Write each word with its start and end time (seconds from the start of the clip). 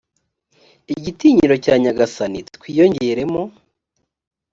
igitinyiro 0.95 1.55
cya 1.63 1.75
nyagasani 1.83 2.39
twiyongeremo 2.55 3.41